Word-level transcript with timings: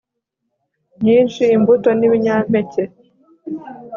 nyinshi 1.03 1.43
imbuto 1.55 1.89
nibinyampeke 1.99 2.83